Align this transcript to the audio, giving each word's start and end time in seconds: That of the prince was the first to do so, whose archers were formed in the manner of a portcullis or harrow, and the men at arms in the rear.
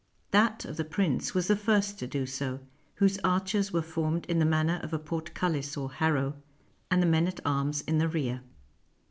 That 0.31 0.65
of 0.65 0.77
the 0.77 0.83
prince 0.83 1.35
was 1.35 1.47
the 1.47 1.55
first 1.55 1.99
to 1.99 2.07
do 2.07 2.25
so, 2.25 2.61
whose 2.95 3.19
archers 3.19 3.71
were 3.71 3.83
formed 3.83 4.25
in 4.25 4.39
the 4.39 4.45
manner 4.45 4.79
of 4.81 4.93
a 4.93 4.97
portcullis 4.97 5.77
or 5.77 5.91
harrow, 5.91 6.33
and 6.89 7.03
the 7.03 7.05
men 7.05 7.27
at 7.27 7.39
arms 7.45 7.81
in 7.81 7.99
the 7.99 8.07
rear. 8.09 8.41